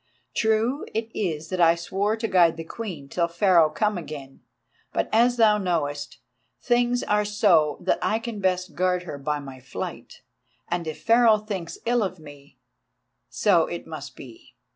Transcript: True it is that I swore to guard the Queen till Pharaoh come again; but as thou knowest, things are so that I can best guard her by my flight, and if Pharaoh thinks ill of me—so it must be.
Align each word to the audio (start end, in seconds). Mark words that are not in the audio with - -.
True 0.35 0.83
it 0.95 1.11
is 1.13 1.49
that 1.49 1.61
I 1.61 1.75
swore 1.75 2.17
to 2.17 2.27
guard 2.27 2.57
the 2.57 2.63
Queen 2.63 3.07
till 3.07 3.27
Pharaoh 3.27 3.69
come 3.69 3.99
again; 3.99 4.41
but 4.91 5.07
as 5.13 5.37
thou 5.37 5.59
knowest, 5.59 6.17
things 6.59 7.03
are 7.03 7.23
so 7.23 7.77
that 7.81 7.99
I 8.01 8.17
can 8.17 8.39
best 8.39 8.73
guard 8.73 9.03
her 9.03 9.19
by 9.19 9.37
my 9.37 9.59
flight, 9.59 10.23
and 10.67 10.87
if 10.87 11.03
Pharaoh 11.03 11.37
thinks 11.37 11.77
ill 11.85 12.01
of 12.01 12.17
me—so 12.17 13.67
it 13.67 13.85
must 13.85 14.15
be. 14.15 14.55